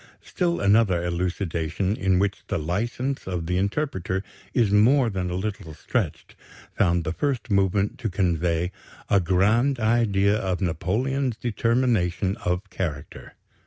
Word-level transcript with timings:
Still 0.23 0.59
another 0.59 1.05
elucidation, 1.05 1.95
in 1.95 2.17
which 2.17 2.41
the 2.47 2.57
license 2.57 3.27
of 3.27 3.45
the 3.45 3.57
interpreter 3.59 4.23
is 4.51 4.71
more 4.71 5.11
than 5.11 5.29
a 5.29 5.35
little 5.35 5.75
stretched, 5.75 6.33
found 6.75 7.03
the 7.03 7.13
first 7.13 7.51
movement 7.51 7.99
to 7.99 8.09
convey 8.09 8.71
"a 9.11 9.19
grand 9.19 9.79
idea 9.79 10.35
of 10.35 10.59
Napoleon's 10.59 11.37
determination 11.37 12.35
of 12.37 12.67
character." 12.71 13.35